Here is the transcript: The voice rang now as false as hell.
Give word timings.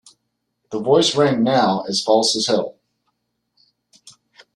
The 0.71 0.79
voice 0.79 1.15
rang 1.15 1.43
now 1.43 1.81
as 1.87 2.01
false 2.01 2.35
as 2.35 2.47
hell. 2.47 2.79